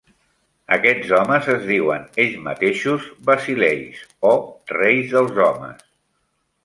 Aquests 0.75 1.11
homes 1.17 1.49
es 1.55 1.67
diuen 1.67 2.07
ells 2.23 2.39
mateixos 2.47 3.05
"basileis", 3.29 4.01
o 4.31 4.35
"reis 4.75 5.15
dels 5.17 5.39
homes". 5.47 5.87